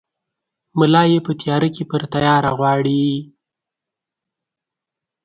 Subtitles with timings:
[0.79, 3.03] ملا ېې په تیاره کې پر تیاره غواړي!